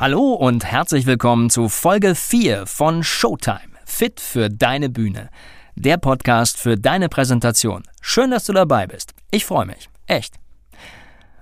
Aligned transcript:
Hallo 0.00 0.32
und 0.32 0.64
herzlich 0.64 1.04
willkommen 1.04 1.50
zu 1.50 1.68
Folge 1.68 2.14
4 2.14 2.64
von 2.64 3.04
Showtime. 3.04 3.68
Fit 3.84 4.18
für 4.18 4.48
deine 4.48 4.88
Bühne. 4.88 5.28
Der 5.74 5.98
Podcast 5.98 6.56
für 6.56 6.78
deine 6.78 7.10
Präsentation. 7.10 7.82
Schön, 8.00 8.30
dass 8.30 8.46
du 8.46 8.54
dabei 8.54 8.86
bist. 8.86 9.12
Ich 9.30 9.44
freue 9.44 9.66
mich. 9.66 9.90
Echt. 10.06 10.36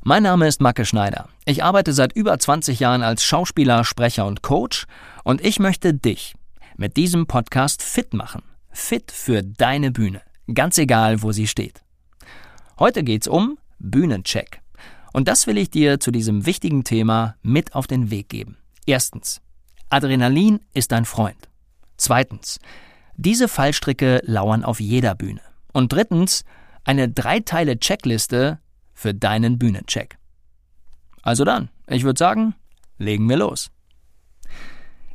Mein 0.03 0.25
Name 0.25 0.49
ist 0.49 0.61
Macke 0.61 0.85
Schneider. 0.85 1.29
Ich 1.45 1.63
arbeite 1.63 1.93
seit 1.93 2.15
über 2.15 2.37
20 2.37 2.81
Jahren 2.81 3.05
als 3.05 3.23
Schauspieler, 3.23 3.85
Sprecher 3.85 4.27
und 4.27 4.43
Coach 4.43 4.87
und 5.23 5.41
ich 5.41 5.61
möchte 5.61 5.95
dich 5.95 6.35
mit 6.77 6.97
diesem 6.97 7.29
Podcast 7.29 7.81
fit 7.81 8.13
machen. 8.13 8.43
Fit 8.73 9.13
für 9.13 9.45
deine 9.45 9.93
Bühne. 9.93 10.21
Ganz 10.53 10.79
egal, 10.79 11.23
wo 11.23 11.31
sie 11.31 11.47
steht. 11.47 11.85
Heute 12.77 13.05
geht's 13.05 13.29
um 13.29 13.57
Bühnencheck. 13.79 14.63
Und 15.13 15.29
das 15.29 15.47
will 15.47 15.59
ich 15.59 15.71
dir 15.71 16.01
zu 16.01 16.11
diesem 16.11 16.47
wichtigen 16.47 16.85
Thema 16.85 17.37
mit 17.43 17.75
auf 17.75 17.87
den 17.87 18.11
Weg 18.11 18.29
geben. 18.29 18.57
Erstens, 18.87 19.41
Adrenalin 19.91 20.61
ist 20.75 20.93
dein 20.93 21.05
Freund. 21.05 21.49
Zweitens, 21.97 22.59
diese 23.17 23.49
Fallstricke 23.49 24.21
lauern 24.25 24.65
auf 24.65 24.81
jeder 24.81 25.15
Bühne. 25.15 25.41
Und 25.73 25.93
drittens, 25.93 26.45
eine 26.85 27.09
dreiteile 27.09 27.79
Checkliste 27.79 28.61
für 28.95 29.15
deinen 29.15 29.59
Bühnencheck. 29.59 30.19
Also 31.23 31.45
dann, 31.45 31.69
ich 31.89 32.05
würde 32.05 32.19
sagen, 32.19 32.55
legen 32.97 33.29
wir 33.29 33.37
los. 33.37 33.71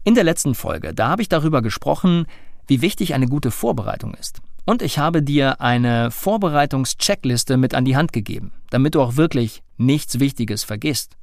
In 0.04 0.16
der 0.16 0.24
letzten 0.24 0.54
Folge, 0.54 0.94
da 0.94 1.10
habe 1.10 1.22
ich 1.22 1.30
darüber 1.30 1.62
gesprochen, 1.62 2.28
wie 2.68 2.82
wichtig 2.82 3.14
eine 3.14 3.28
gute 3.28 3.52
Vorbereitung 3.52 4.14
ist. 4.14 4.42
Und 4.66 4.82
ich 4.82 4.98
habe 4.98 5.22
dir 5.22 5.60
eine 5.60 6.10
Vorbereitungscheckliste 6.12 7.58
mit 7.58 7.76
an 7.76 7.86
die 7.86 7.98
Hand 7.98 8.14
gegeben, 8.14 8.54
damit 8.70 8.96
du 8.96 9.02
auch 9.02 9.18
wirklich 9.18 9.62
nichts 9.78 10.20
Wichtiges 10.20 10.64
vergisst. 10.64 11.18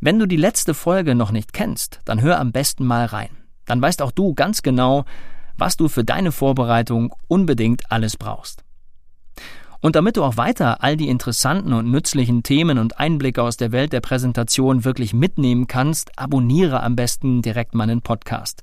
Wenn 0.00 0.18
du 0.18 0.26
die 0.26 0.36
letzte 0.36 0.74
Folge 0.74 1.14
noch 1.14 1.30
nicht 1.30 1.52
kennst, 1.52 2.00
dann 2.04 2.20
hör 2.20 2.40
am 2.40 2.52
besten 2.52 2.84
mal 2.84 3.06
rein. 3.06 3.30
Dann 3.64 3.80
weißt 3.80 4.02
auch 4.02 4.10
du 4.10 4.34
ganz 4.34 4.62
genau, 4.62 5.04
was 5.56 5.76
du 5.76 5.88
für 5.88 6.04
deine 6.04 6.32
Vorbereitung 6.32 7.14
unbedingt 7.28 7.90
alles 7.90 8.16
brauchst. 8.16 8.64
Und 9.80 9.96
damit 9.96 10.16
du 10.16 10.22
auch 10.22 10.36
weiter 10.36 10.82
all 10.82 10.96
die 10.96 11.08
interessanten 11.08 11.72
und 11.72 11.90
nützlichen 11.90 12.42
Themen 12.42 12.78
und 12.78 12.98
Einblicke 12.98 13.42
aus 13.42 13.56
der 13.56 13.72
Welt 13.72 13.92
der 13.92 14.00
Präsentation 14.00 14.84
wirklich 14.84 15.12
mitnehmen 15.12 15.66
kannst, 15.66 16.18
abonniere 16.18 16.82
am 16.82 16.94
besten 16.94 17.42
direkt 17.42 17.74
meinen 17.74 18.00
Podcast. 18.00 18.62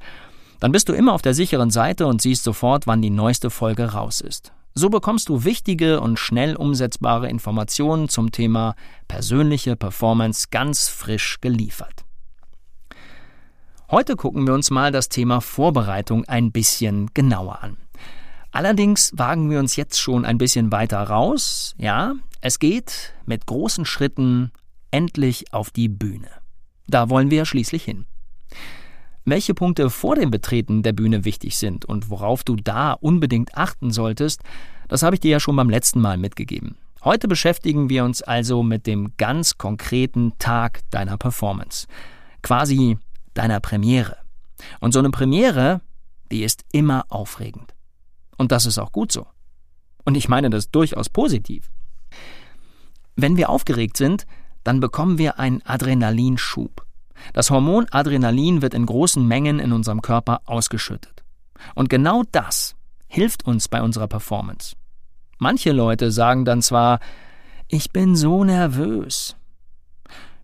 Dann 0.59 0.71
bist 0.71 0.89
du 0.89 0.93
immer 0.93 1.13
auf 1.13 1.21
der 1.21 1.33
sicheren 1.33 1.71
Seite 1.71 2.05
und 2.07 2.21
siehst 2.21 2.43
sofort, 2.43 2.87
wann 2.87 3.01
die 3.01 3.09
neueste 3.09 3.49
Folge 3.49 3.93
raus 3.93 4.21
ist. 4.21 4.51
So 4.75 4.89
bekommst 4.89 5.29
du 5.29 5.43
wichtige 5.43 5.99
und 5.99 6.19
schnell 6.19 6.55
umsetzbare 6.55 7.29
Informationen 7.29 8.07
zum 8.07 8.31
Thema 8.31 8.75
persönliche 9.07 9.75
Performance 9.75 10.47
ganz 10.51 10.87
frisch 10.87 11.41
geliefert. 11.41 12.05
Heute 13.91 14.15
gucken 14.15 14.45
wir 14.45 14.53
uns 14.53 14.69
mal 14.69 14.91
das 14.91 15.09
Thema 15.09 15.41
Vorbereitung 15.41 16.25
ein 16.25 16.51
bisschen 16.51 17.11
genauer 17.13 17.63
an. 17.63 17.77
Allerdings 18.51 19.11
wagen 19.15 19.49
wir 19.49 19.59
uns 19.59 19.75
jetzt 19.75 19.99
schon 19.99 20.25
ein 20.25 20.37
bisschen 20.37 20.71
weiter 20.71 21.01
raus. 21.01 21.75
Ja, 21.77 22.13
es 22.41 22.59
geht 22.59 23.13
mit 23.25 23.47
großen 23.47 23.85
Schritten 23.85 24.51
endlich 24.91 25.53
auf 25.53 25.71
die 25.71 25.89
Bühne. 25.89 26.29
Da 26.87 27.09
wollen 27.09 27.31
wir 27.31 27.45
schließlich 27.45 27.83
hin. 27.83 28.05
Welche 29.29 29.53
Punkte 29.53 29.91
vor 29.91 30.15
dem 30.15 30.31
Betreten 30.31 30.81
der 30.81 30.91
Bühne 30.91 31.23
wichtig 31.23 31.55
sind 31.55 31.85
und 31.85 32.09
worauf 32.09 32.43
du 32.43 32.55
da 32.55 32.93
unbedingt 32.93 33.55
achten 33.55 33.91
solltest, 33.91 34.41
das 34.87 35.03
habe 35.03 35.15
ich 35.15 35.19
dir 35.19 35.29
ja 35.29 35.39
schon 35.39 35.55
beim 35.55 35.69
letzten 35.69 36.01
Mal 36.01 36.17
mitgegeben. 36.17 36.77
Heute 37.03 37.27
beschäftigen 37.27 37.89
wir 37.89 38.05
uns 38.05 38.23
also 38.23 38.63
mit 38.63 38.87
dem 38.87 39.13
ganz 39.17 39.59
konkreten 39.59 40.33
Tag 40.39 40.81
deiner 40.89 41.15
Performance. 41.17 41.85
Quasi 42.41 42.97
deiner 43.35 43.59
Premiere. 43.59 44.17
Und 44.79 44.93
so 44.93 44.99
eine 44.99 45.11
Premiere, 45.11 45.81
die 46.31 46.43
ist 46.43 46.65
immer 46.71 47.05
aufregend. 47.09 47.75
Und 48.35 48.51
das 48.51 48.65
ist 48.65 48.79
auch 48.79 48.91
gut 48.91 49.11
so. 49.11 49.27
Und 50.05 50.17
ich 50.17 50.27
meine 50.27 50.49
das 50.49 50.71
durchaus 50.71 51.07
positiv. 51.07 51.69
Wenn 53.15 53.37
wir 53.37 53.51
aufgeregt 53.51 53.95
sind, 53.95 54.25
dann 54.63 54.79
bekommen 54.79 55.19
wir 55.19 55.37
einen 55.37 55.61
Adrenalinschub. 55.61 56.88
Das 57.33 57.51
Hormon 57.51 57.87
Adrenalin 57.91 58.61
wird 58.61 58.73
in 58.73 58.85
großen 58.85 59.25
Mengen 59.27 59.59
in 59.59 59.71
unserem 59.73 60.01
Körper 60.01 60.41
ausgeschüttet. 60.45 61.23
Und 61.75 61.89
genau 61.89 62.23
das 62.31 62.75
hilft 63.07 63.45
uns 63.45 63.67
bei 63.67 63.81
unserer 63.81 64.07
Performance. 64.07 64.75
Manche 65.37 65.71
Leute 65.71 66.11
sagen 66.11 66.45
dann 66.45 66.61
zwar, 66.61 66.99
ich 67.67 67.91
bin 67.91 68.15
so 68.15 68.43
nervös. 68.43 69.35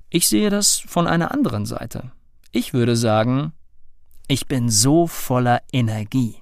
Ich 0.09 0.27
sehe 0.27 0.49
das 0.49 0.79
von 0.79 1.07
einer 1.07 1.31
anderen 1.31 1.65
Seite. 1.65 2.11
Ich 2.51 2.73
würde 2.73 2.95
sagen, 2.95 3.51
ich 4.27 4.47
bin 4.47 4.69
so 4.69 5.07
voller 5.07 5.61
Energie. 5.71 6.37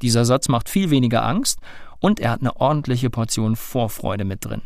Dieser 0.00 0.24
Satz 0.24 0.48
macht 0.48 0.68
viel 0.68 0.90
weniger 0.90 1.24
Angst 1.24 1.60
und 2.00 2.18
er 2.18 2.30
hat 2.30 2.40
eine 2.40 2.56
ordentliche 2.56 3.10
Portion 3.10 3.54
Vorfreude 3.54 4.24
mit 4.24 4.44
drin. 4.44 4.62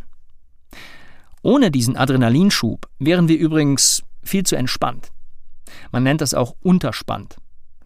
Ohne 1.43 1.71
diesen 1.71 1.97
Adrenalinschub 1.97 2.89
wären 2.99 3.29
wir 3.29 3.39
übrigens 3.39 4.03
viel 4.27 4.45
zu 4.45 4.57
entspannt. 4.57 5.11
Man 5.91 6.03
nennt 6.03 6.21
das 6.21 6.35
auch 6.35 6.55
unterspannt. 6.61 7.37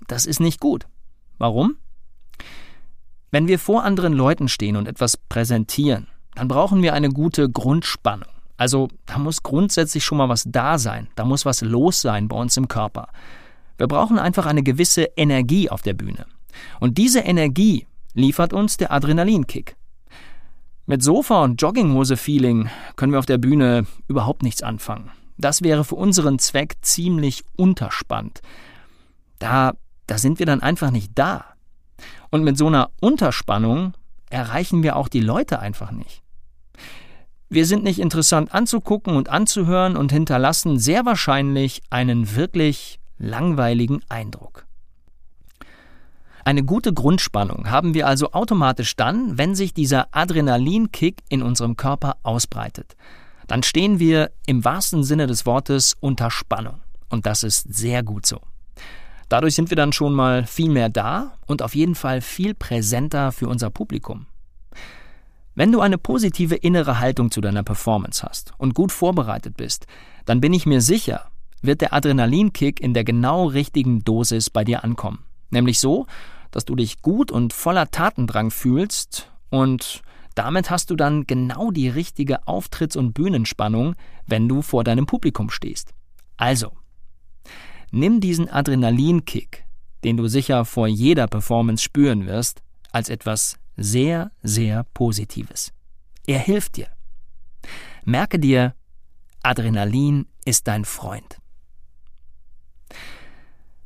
Das 0.06 0.26
ist 0.26 0.40
nicht 0.40 0.60
gut. 0.60 0.86
Warum? 1.38 1.76
Wenn 3.30 3.46
wir 3.46 3.58
vor 3.58 3.84
anderen 3.84 4.12
Leuten 4.12 4.48
stehen 4.48 4.76
und 4.76 4.88
etwas 4.88 5.16
präsentieren, 5.16 6.08
dann 6.34 6.48
brauchen 6.48 6.82
wir 6.82 6.94
eine 6.94 7.10
gute 7.10 7.48
Grundspannung. 7.48 8.28
Also 8.56 8.88
da 9.06 9.18
muss 9.18 9.42
grundsätzlich 9.42 10.04
schon 10.04 10.18
mal 10.18 10.28
was 10.28 10.44
da 10.46 10.78
sein, 10.78 11.08
da 11.14 11.24
muss 11.24 11.46
was 11.46 11.62
los 11.62 12.02
sein 12.02 12.28
bei 12.28 12.36
uns 12.36 12.56
im 12.56 12.68
Körper. 12.68 13.08
Wir 13.78 13.86
brauchen 13.86 14.18
einfach 14.18 14.44
eine 14.44 14.62
gewisse 14.62 15.04
Energie 15.16 15.70
auf 15.70 15.80
der 15.80 15.94
Bühne. 15.94 16.26
Und 16.80 16.98
diese 16.98 17.20
Energie 17.20 17.86
liefert 18.12 18.52
uns 18.52 18.76
der 18.76 18.92
Adrenalinkick. 18.92 19.76
Mit 20.84 21.02
Sofa- 21.02 21.44
und 21.44 21.62
Jogginghose-Feeling 21.62 22.68
können 22.96 23.12
wir 23.12 23.18
auf 23.18 23.26
der 23.26 23.38
Bühne 23.38 23.86
überhaupt 24.08 24.42
nichts 24.42 24.62
anfangen. 24.62 25.10
Das 25.40 25.62
wäre 25.62 25.84
für 25.84 25.94
unseren 25.94 26.38
Zweck 26.38 26.76
ziemlich 26.82 27.44
unterspannt. 27.56 28.40
Da, 29.38 29.74
da 30.06 30.18
sind 30.18 30.38
wir 30.38 30.46
dann 30.46 30.62
einfach 30.62 30.90
nicht 30.90 31.12
da. 31.14 31.44
Und 32.30 32.44
mit 32.44 32.56
so 32.56 32.66
einer 32.66 32.90
Unterspannung 33.00 33.94
erreichen 34.28 34.82
wir 34.82 34.96
auch 34.96 35.08
die 35.08 35.20
Leute 35.20 35.58
einfach 35.58 35.90
nicht. 35.90 36.22
Wir 37.48 37.66
sind 37.66 37.82
nicht 37.82 37.98
interessant 37.98 38.54
anzugucken 38.54 39.16
und 39.16 39.28
anzuhören 39.28 39.96
und 39.96 40.12
hinterlassen 40.12 40.78
sehr 40.78 41.04
wahrscheinlich 41.04 41.82
einen 41.90 42.36
wirklich 42.36 43.00
langweiligen 43.18 44.02
Eindruck. 44.08 44.66
Eine 46.44 46.62
gute 46.62 46.92
Grundspannung 46.94 47.70
haben 47.70 47.92
wir 47.92 48.06
also 48.06 48.32
automatisch 48.32 48.94
dann, 48.96 49.36
wenn 49.36 49.54
sich 49.54 49.74
dieser 49.74 50.08
Adrenalinkick 50.12 51.22
in 51.28 51.42
unserem 51.42 51.76
Körper 51.76 52.16
ausbreitet 52.22 52.96
dann 53.50 53.64
stehen 53.64 53.98
wir 53.98 54.30
im 54.46 54.64
wahrsten 54.64 55.02
Sinne 55.02 55.26
des 55.26 55.44
Wortes 55.44 55.96
unter 55.98 56.30
Spannung. 56.30 56.82
Und 57.08 57.26
das 57.26 57.42
ist 57.42 57.74
sehr 57.74 58.04
gut 58.04 58.24
so. 58.24 58.38
Dadurch 59.28 59.56
sind 59.56 59.70
wir 59.70 59.76
dann 59.76 59.92
schon 59.92 60.14
mal 60.14 60.46
viel 60.46 60.70
mehr 60.70 60.88
da 60.88 61.32
und 61.46 61.60
auf 61.60 61.74
jeden 61.74 61.96
Fall 61.96 62.20
viel 62.20 62.54
präsenter 62.54 63.32
für 63.32 63.48
unser 63.48 63.70
Publikum. 63.70 64.26
Wenn 65.56 65.72
du 65.72 65.80
eine 65.80 65.98
positive 65.98 66.54
innere 66.54 67.00
Haltung 67.00 67.32
zu 67.32 67.40
deiner 67.40 67.64
Performance 67.64 68.22
hast 68.22 68.52
und 68.56 68.74
gut 68.74 68.92
vorbereitet 68.92 69.56
bist, 69.56 69.88
dann 70.26 70.40
bin 70.40 70.52
ich 70.52 70.64
mir 70.64 70.80
sicher, 70.80 71.26
wird 71.60 71.80
der 71.80 71.92
Adrenalinkick 71.92 72.80
in 72.80 72.94
der 72.94 73.02
genau 73.02 73.46
richtigen 73.46 74.04
Dosis 74.04 74.48
bei 74.48 74.62
dir 74.62 74.84
ankommen. 74.84 75.24
Nämlich 75.50 75.80
so, 75.80 76.06
dass 76.52 76.66
du 76.66 76.76
dich 76.76 77.02
gut 77.02 77.32
und 77.32 77.52
voller 77.52 77.90
Tatendrang 77.90 78.52
fühlst 78.52 79.28
und 79.48 80.02
damit 80.34 80.70
hast 80.70 80.90
du 80.90 80.96
dann 80.96 81.26
genau 81.26 81.70
die 81.70 81.88
richtige 81.88 82.46
Auftritts- 82.46 82.96
und 82.96 83.12
Bühnenspannung, 83.12 83.94
wenn 84.26 84.48
du 84.48 84.62
vor 84.62 84.84
deinem 84.84 85.06
Publikum 85.06 85.50
stehst. 85.50 85.92
Also, 86.36 86.72
nimm 87.90 88.20
diesen 88.20 88.48
Adrenalinkick, 88.48 89.64
den 90.04 90.16
du 90.16 90.28
sicher 90.28 90.64
vor 90.64 90.86
jeder 90.86 91.26
Performance 91.26 91.82
spüren 91.82 92.26
wirst, 92.26 92.62
als 92.92 93.08
etwas 93.08 93.58
sehr, 93.76 94.30
sehr 94.42 94.84
Positives. 94.94 95.72
Er 96.26 96.38
hilft 96.38 96.76
dir. 96.76 96.88
Merke 98.04 98.38
dir, 98.38 98.74
Adrenalin 99.42 100.26
ist 100.44 100.68
dein 100.68 100.84
Freund. 100.84 101.38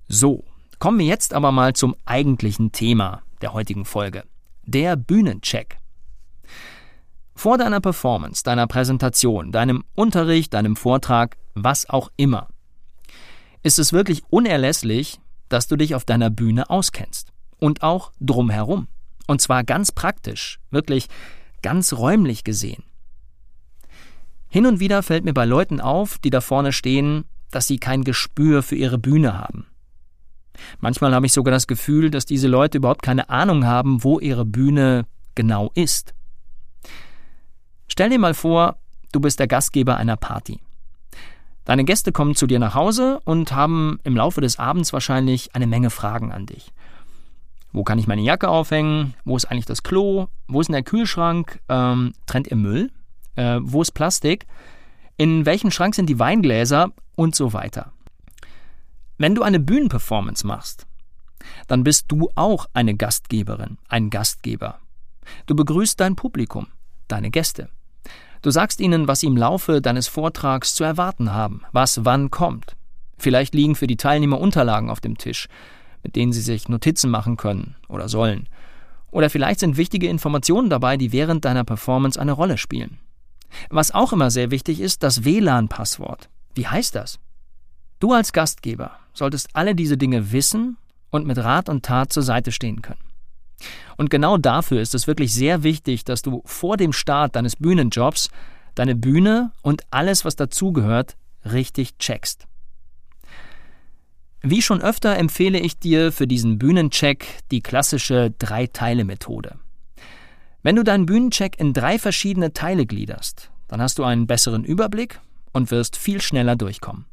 So, 0.08 0.44
kommen 0.78 0.98
wir 0.98 1.06
jetzt 1.06 1.32
aber 1.32 1.52
mal 1.52 1.72
zum 1.74 1.96
eigentlichen 2.04 2.72
Thema 2.72 3.22
der 3.40 3.52
heutigen 3.52 3.84
Folge. 3.84 4.24
Der 4.64 4.96
Bühnencheck. 4.96 5.78
Vor 7.44 7.58
deiner 7.58 7.82
Performance, 7.82 8.42
deiner 8.42 8.66
Präsentation, 8.66 9.52
deinem 9.52 9.84
Unterricht, 9.94 10.54
deinem 10.54 10.76
Vortrag, 10.76 11.36
was 11.52 11.86
auch 11.90 12.10
immer, 12.16 12.48
ist 13.62 13.78
es 13.78 13.92
wirklich 13.92 14.22
unerlässlich, 14.30 15.20
dass 15.50 15.68
du 15.68 15.76
dich 15.76 15.94
auf 15.94 16.06
deiner 16.06 16.30
Bühne 16.30 16.70
auskennst. 16.70 17.34
Und 17.58 17.82
auch 17.82 18.12
drumherum. 18.18 18.88
Und 19.26 19.42
zwar 19.42 19.62
ganz 19.62 19.92
praktisch, 19.92 20.58
wirklich 20.70 21.08
ganz 21.60 21.92
räumlich 21.92 22.44
gesehen. 22.44 22.82
Hin 24.48 24.64
und 24.64 24.80
wieder 24.80 25.02
fällt 25.02 25.26
mir 25.26 25.34
bei 25.34 25.44
Leuten 25.44 25.82
auf, 25.82 26.16
die 26.16 26.30
da 26.30 26.40
vorne 26.40 26.72
stehen, 26.72 27.24
dass 27.50 27.66
sie 27.66 27.76
kein 27.76 28.04
Gespür 28.04 28.62
für 28.62 28.76
ihre 28.76 28.96
Bühne 28.96 29.36
haben. 29.38 29.66
Manchmal 30.80 31.14
habe 31.14 31.26
ich 31.26 31.34
sogar 31.34 31.52
das 31.52 31.66
Gefühl, 31.66 32.10
dass 32.10 32.24
diese 32.24 32.48
Leute 32.48 32.78
überhaupt 32.78 33.02
keine 33.02 33.28
Ahnung 33.28 33.66
haben, 33.66 34.02
wo 34.02 34.18
ihre 34.18 34.46
Bühne 34.46 35.04
genau 35.34 35.70
ist. 35.74 36.14
Stell 37.94 38.10
dir 38.10 38.18
mal 38.18 38.34
vor, 38.34 38.74
du 39.12 39.20
bist 39.20 39.38
der 39.38 39.46
Gastgeber 39.46 39.96
einer 39.98 40.16
Party. 40.16 40.58
Deine 41.64 41.84
Gäste 41.84 42.10
kommen 42.10 42.34
zu 42.34 42.48
dir 42.48 42.58
nach 42.58 42.74
Hause 42.74 43.20
und 43.24 43.52
haben 43.52 44.00
im 44.02 44.16
Laufe 44.16 44.40
des 44.40 44.58
Abends 44.58 44.92
wahrscheinlich 44.92 45.54
eine 45.54 45.68
Menge 45.68 45.90
Fragen 45.90 46.32
an 46.32 46.44
dich. 46.44 46.72
Wo 47.72 47.84
kann 47.84 48.00
ich 48.00 48.08
meine 48.08 48.22
Jacke 48.22 48.48
aufhängen? 48.48 49.14
Wo 49.24 49.36
ist 49.36 49.44
eigentlich 49.44 49.66
das 49.66 49.84
Klo? 49.84 50.26
Wo 50.48 50.60
ist 50.60 50.66
denn 50.66 50.72
der 50.72 50.82
Kühlschrank? 50.82 51.60
Ähm, 51.68 52.14
trennt 52.26 52.48
ihr 52.48 52.56
Müll? 52.56 52.90
Äh, 53.36 53.60
wo 53.62 53.80
ist 53.80 53.92
Plastik? 53.92 54.48
In 55.16 55.46
welchem 55.46 55.70
Schrank 55.70 55.94
sind 55.94 56.06
die 56.06 56.18
Weingläser? 56.18 56.90
Und 57.14 57.36
so 57.36 57.52
weiter. 57.52 57.92
Wenn 59.18 59.36
du 59.36 59.44
eine 59.44 59.60
Bühnenperformance 59.60 60.44
machst, 60.44 60.88
dann 61.68 61.84
bist 61.84 62.06
du 62.08 62.28
auch 62.34 62.66
eine 62.74 62.96
Gastgeberin, 62.96 63.78
ein 63.88 64.10
Gastgeber. 64.10 64.80
Du 65.46 65.54
begrüßt 65.54 66.00
dein 66.00 66.16
Publikum, 66.16 66.66
deine 67.06 67.30
Gäste. 67.30 67.68
Du 68.44 68.50
sagst 68.50 68.78
ihnen, 68.78 69.08
was 69.08 69.20
sie 69.20 69.26
im 69.26 69.38
Laufe 69.38 69.80
deines 69.80 70.06
Vortrags 70.06 70.74
zu 70.74 70.84
erwarten 70.84 71.32
haben, 71.32 71.62
was 71.72 72.04
wann 72.04 72.30
kommt. 72.30 72.76
Vielleicht 73.16 73.54
liegen 73.54 73.74
für 73.74 73.86
die 73.86 73.96
Teilnehmer 73.96 74.38
Unterlagen 74.38 74.90
auf 74.90 75.00
dem 75.00 75.16
Tisch, 75.16 75.48
mit 76.02 76.14
denen 76.14 76.34
sie 76.34 76.42
sich 76.42 76.68
Notizen 76.68 77.10
machen 77.10 77.38
können 77.38 77.74
oder 77.88 78.06
sollen. 78.06 78.50
Oder 79.10 79.30
vielleicht 79.30 79.60
sind 79.60 79.78
wichtige 79.78 80.08
Informationen 80.08 80.68
dabei, 80.68 80.98
die 80.98 81.10
während 81.10 81.46
deiner 81.46 81.64
Performance 81.64 82.20
eine 82.20 82.32
Rolle 82.32 82.58
spielen. 82.58 82.98
Was 83.70 83.92
auch 83.94 84.12
immer 84.12 84.30
sehr 84.30 84.50
wichtig 84.50 84.78
ist, 84.78 85.02
das 85.02 85.24
WLAN-Passwort. 85.24 86.28
Wie 86.54 86.66
heißt 86.66 86.94
das? 86.96 87.18
Du 87.98 88.12
als 88.12 88.34
Gastgeber 88.34 88.90
solltest 89.14 89.48
alle 89.54 89.74
diese 89.74 89.96
Dinge 89.96 90.32
wissen 90.32 90.76
und 91.08 91.26
mit 91.26 91.38
Rat 91.38 91.70
und 91.70 91.82
Tat 91.82 92.12
zur 92.12 92.22
Seite 92.22 92.52
stehen 92.52 92.82
können. 92.82 93.00
Und 93.96 94.10
genau 94.10 94.36
dafür 94.36 94.80
ist 94.80 94.94
es 94.94 95.06
wirklich 95.06 95.32
sehr 95.32 95.62
wichtig, 95.62 96.04
dass 96.04 96.22
du 96.22 96.42
vor 96.44 96.76
dem 96.76 96.92
Start 96.92 97.36
deines 97.36 97.56
Bühnenjobs 97.56 98.30
deine 98.74 98.94
Bühne 98.94 99.52
und 99.62 99.82
alles, 99.90 100.24
was 100.24 100.36
dazugehört, 100.36 101.16
richtig 101.44 101.98
checkst. 101.98 102.46
Wie 104.42 104.60
schon 104.60 104.82
öfter 104.82 105.16
empfehle 105.16 105.58
ich 105.58 105.78
dir 105.78 106.12
für 106.12 106.26
diesen 106.26 106.58
Bühnencheck 106.58 107.26
die 107.50 107.60
klassische 107.60 108.30
Drei-Teile-Methode. 108.38 109.58
Wenn 110.62 110.76
du 110.76 110.82
deinen 110.82 111.06
Bühnencheck 111.06 111.58
in 111.58 111.72
drei 111.72 111.98
verschiedene 111.98 112.52
Teile 112.52 112.84
gliederst, 112.84 113.50
dann 113.68 113.80
hast 113.80 113.98
du 113.98 114.04
einen 114.04 114.26
besseren 114.26 114.64
Überblick 114.64 115.20
und 115.52 115.70
wirst 115.70 115.96
viel 115.96 116.20
schneller 116.20 116.56
durchkommen. 116.56 117.06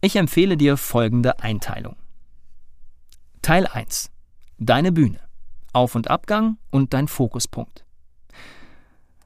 Ich 0.00 0.16
empfehle 0.16 0.56
dir 0.56 0.76
folgende 0.76 1.40
Einteilung. 1.40 1.96
Teil 3.42 3.66
1. 3.66 4.10
Deine 4.62 4.92
Bühne. 4.92 5.20
Auf- 5.72 5.94
und 5.94 6.10
Abgang 6.10 6.58
und 6.70 6.92
dein 6.92 7.08
Fokuspunkt. 7.08 7.86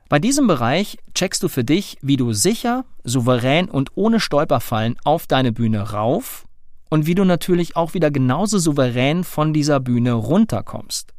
Bei 0.08 0.20
diesem 0.20 0.46
Bereich 0.46 0.96
checkst 1.12 1.42
du 1.42 1.48
für 1.48 1.64
dich, 1.64 1.98
wie 2.02 2.16
du 2.16 2.32
sicher, 2.32 2.84
souverän 3.02 3.68
und 3.68 3.90
ohne 3.96 4.20
Stolperfallen 4.20 4.96
auf 5.02 5.26
deine 5.26 5.50
Bühne 5.50 5.90
rauf 5.90 6.46
und 6.88 7.06
wie 7.06 7.16
du 7.16 7.24
natürlich 7.24 7.74
auch 7.74 7.94
wieder 7.94 8.12
genauso 8.12 8.58
souverän 8.58 9.24
von 9.24 9.52
dieser 9.52 9.80
Bühne 9.80 10.12
runterkommst. 10.12 11.12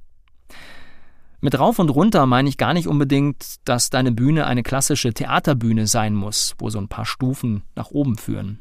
Mit 1.41 1.59
rauf 1.59 1.77
und 1.79 1.89
runter 1.89 2.25
meine 2.25 2.47
ich 2.47 2.57
gar 2.57 2.73
nicht 2.73 2.88
unbedingt, 2.88 3.56
dass 3.65 3.89
deine 3.89 4.13
Bühne 4.13 4.47
eine 4.47 4.63
klassische 4.63 5.13
Theaterbühne 5.13 5.88
sein 5.88 6.15
muss, 6.15 6.56
wo 6.57 6.69
so 6.69 6.79
ein 6.79 6.88
paar 6.88 7.06
Stufen 7.06 7.63
nach 7.75 7.91
oben 7.91 8.18
führen. 8.18 8.59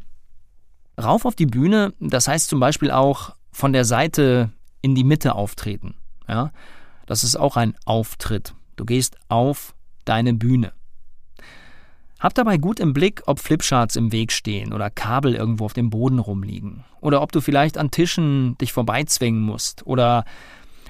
Rauf 1.00 1.24
auf 1.24 1.36
die 1.36 1.46
Bühne, 1.46 1.94
das 2.00 2.26
heißt 2.26 2.48
zum 2.48 2.58
Beispiel 2.58 2.90
auch 2.90 3.36
von 3.52 3.72
der 3.72 3.84
Seite 3.84 4.50
in 4.84 4.94
die 4.94 5.02
Mitte 5.02 5.34
auftreten. 5.34 5.94
Ja? 6.28 6.52
Das 7.06 7.24
ist 7.24 7.36
auch 7.36 7.56
ein 7.56 7.74
Auftritt. 7.86 8.54
Du 8.76 8.84
gehst 8.84 9.16
auf 9.28 9.74
deine 10.04 10.34
Bühne. 10.34 10.72
Hab 12.20 12.34
dabei 12.34 12.58
gut 12.58 12.80
im 12.80 12.92
Blick, 12.92 13.22
ob 13.26 13.38
Flipcharts 13.38 13.96
im 13.96 14.12
Weg 14.12 14.30
stehen 14.30 14.74
oder 14.74 14.90
Kabel 14.90 15.34
irgendwo 15.34 15.64
auf 15.64 15.72
dem 15.72 15.88
Boden 15.88 16.18
rumliegen. 16.18 16.84
Oder 17.00 17.22
ob 17.22 17.32
du 17.32 17.40
vielleicht 17.40 17.78
an 17.78 17.90
Tischen 17.90 18.58
dich 18.58 18.74
vorbeizwingen 18.74 19.40
musst. 19.40 19.86
Oder, 19.86 20.24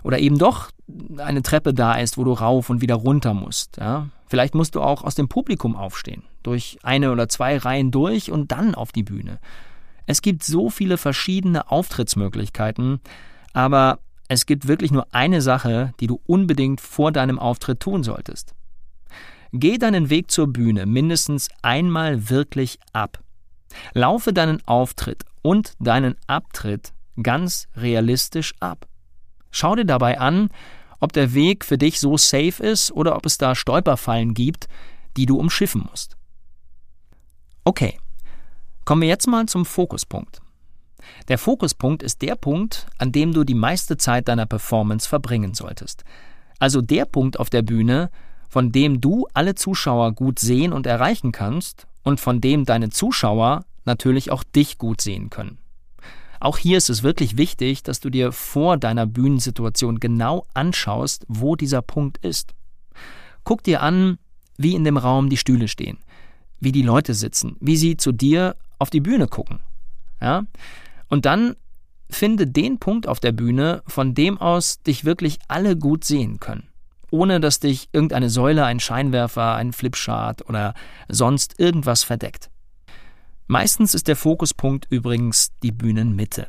oder 0.03 0.19
eben 0.19 0.39
doch 0.39 0.71
eine 1.19 1.43
Treppe 1.43 1.73
da 1.73 1.95
ist, 1.95 2.19
wo 2.19 2.25
du 2.25 2.33
rauf 2.33 2.71
und 2.71 2.81
wieder 2.81 2.97
runter 2.97 3.33
musst. 3.33 3.77
Ja? 3.77 4.09
Vielleicht 4.27 4.57
musst 4.57 4.75
du 4.75 4.81
auch 4.81 5.05
aus 5.05 5.15
dem 5.15 5.29
Publikum 5.29 5.77
aufstehen. 5.77 6.25
Durch 6.43 6.79
eine 6.83 7.13
oder 7.13 7.29
zwei 7.29 7.59
Reihen 7.59 7.93
durch 7.93 8.33
und 8.33 8.51
dann 8.51 8.75
auf 8.75 8.91
die 8.91 9.05
Bühne. 9.05 9.39
Es 10.07 10.21
gibt 10.21 10.43
so 10.43 10.69
viele 10.69 10.99
verschiedene 10.99 11.71
Auftrittsmöglichkeiten, 11.71 13.01
aber 13.55 14.01
es 14.29 14.45
gibt 14.45 14.69
wirklich 14.69 14.91
nur 14.91 15.07
eine 15.15 15.41
Sache, 15.41 15.95
die 16.01 16.07
du 16.07 16.21
unbedingt 16.27 16.81
vor 16.81 17.13
deinem 17.13 17.39
Auftritt 17.39 17.81
tun 17.81 18.03
solltest. 18.03 18.55
Geh 19.53 19.79
deinen 19.79 20.11
Weg 20.11 20.31
zur 20.31 20.49
Bühne 20.49 20.85
mindestens 20.85 21.49
einmal 21.63 22.29
wirklich 22.29 22.79
ab. 22.93 23.21
Laufe 23.93 24.33
deinen 24.33 24.61
Auftritt 24.67 25.25
und 25.43 25.75
deinen 25.79 26.17
Abtritt 26.27 26.93
ganz 27.23 27.69
realistisch 27.77 28.55
ab. 28.61 28.87
Schau 29.51 29.77
dir 29.77 29.85
dabei 29.85 30.19
an, 30.19 30.51
ob 30.99 31.13
der 31.13 31.35
Weg 31.35 31.65
für 31.65 31.79
dich 31.79 32.01
so 32.01 32.17
safe 32.17 32.63
ist 32.63 32.91
oder 32.91 33.15
ob 33.15 33.27
es 33.27 33.39
da 33.39 33.55
Stolperfallen 33.55 34.35
gibt, 34.35 34.67
die 35.17 35.27
du 35.27 35.39
umschiffen 35.39 35.87
musst. 35.89 36.17
Okay, 37.63 37.99
kommen 38.85 39.03
wir 39.03 39.09
jetzt 39.09 39.29
mal 39.29 39.47
zum 39.47 39.65
Fokuspunkt. 39.65 40.41
Der 41.29 41.39
Fokuspunkt 41.39 42.03
ist 42.03 42.23
der 42.23 42.35
Punkt, 42.37 42.87
an 42.99 43.13
dem 43.13 43.33
du 43.33 43.45
die 43.45 43.55
meiste 43.55 43.97
Zeit 43.97 44.29
deiner 44.29 44.47
Performance 44.47 45.09
verbringen 45.09 45.55
solltest. 45.55 46.05
Also 46.59 46.81
der 46.81 47.05
Punkt 47.05 47.39
auf 47.39 47.51
der 47.51 47.63
Bühne, 47.63 48.11
von 48.49 48.73
dem 48.73 49.01
du 49.01 49.27
alle 49.35 49.55
Zuschauer 49.55 50.13
gut 50.13 50.39
sehen 50.39 50.73
und 50.73 50.87
erreichen 50.87 51.33
kannst 51.33 51.87
und 52.03 52.21
von 52.21 52.41
dem 52.41 52.65
deine 52.65 52.91
Zuschauer 52.91 53.65
natürlich 53.85 54.31
auch 54.31 54.45
dich 54.45 54.79
gut 54.79 55.01
sehen 55.01 55.31
können. 55.31 55.59
Auch 56.41 56.59
hier 56.59 56.77
ist 56.77 56.91
es 56.91 57.03
wirklich 57.03 57.37
wichtig, 57.37 57.83
dass 57.83 58.01
du 58.01 58.11
dir 58.11 58.31
vor 58.31 58.77
deiner 58.77 59.07
Bühnensituation 59.07 59.99
genau 59.99 60.47
anschaust, 60.53 61.25
wo 61.27 61.57
dieser 61.57 61.81
Punkt 61.81 62.19
ist. 62.19 62.55
Guck 63.45 63.63
dir 63.63 63.83
an, 63.83 64.19
wie 64.57 64.75
in 64.75 64.85
dem 64.85 64.97
Raum 64.97 65.31
die 65.31 65.37
Stühle 65.37 65.69
stehen, 65.69 65.99
wie 66.61 66.73
die 66.73 66.83
Leute 66.83 67.15
sitzen, 67.15 67.57
wie 67.61 67.77
sie 67.77 67.97
zu 67.97 68.13
dir 68.13 68.57
auf 68.79 68.91
die 68.91 69.01
Bühne 69.01 69.27
gucken. 69.27 69.61
Ja? 70.21 70.45
Und 71.15 71.27
dann 71.27 71.55
finde 72.11 72.49
den 72.49 72.81
Punkt 72.81 73.07
auf 73.07 73.21
der 73.21 73.31
Bühne, 73.31 73.85
von 73.87 74.15
dem 74.15 74.37
aus 74.37 74.83
dich 74.83 75.05
wirklich 75.05 75.39
alle 75.47 75.77
gut 75.77 76.05
sehen 76.05 76.41
können 76.41 76.69
ohne 77.15 77.39
dass 77.39 77.61
dich 77.61 77.89
irgendeine 77.93 78.29
Säule, 78.29 78.65
ein 78.65 78.81
Scheinwerfer, 78.81 79.55
ein 79.55 79.73
Flipchart 79.73 80.49
oder 80.49 80.75
sonst 81.09 81.61
irgendwas 81.61 82.03
verdeckt. 82.03 82.51
Meistens 83.47 83.95
ist 83.95 84.09
der 84.09 84.17
Fokuspunkt 84.17 84.89
übrigens 84.91 85.53
die 85.63 85.71
Bühnenmitte. 85.71 86.49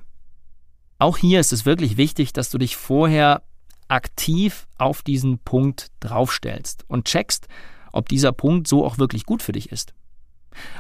Auch 0.98 1.18
hier 1.18 1.40
ist 1.40 1.54
es 1.54 1.68
wirklich 1.68 1.98
wichtig, 1.98 2.34
dass 2.34 2.50
du 2.50 2.58
dich 2.58 2.78
vorher 2.78 3.44
aktiv 3.90 4.68
auf 4.80 5.04
diesen 5.04 5.38
Punkt 5.38 5.92
draufstellst 6.00 6.84
und 6.88 7.06
checkst, 7.06 7.48
ob 7.92 8.10
dieser 8.10 8.32
Punkt 8.32 8.68
so 8.68 8.84
auch 8.84 8.98
wirklich 8.98 9.26
gut 9.26 9.44
für 9.44 9.52
dich 9.52 9.72
ist. 9.72 9.94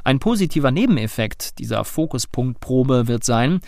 Ein 0.03 0.19
positiver 0.19 0.71
Nebeneffekt 0.71 1.59
dieser 1.59 1.83
Fokuspunktprobe 1.83 3.07
wird 3.07 3.23
sein, 3.23 3.59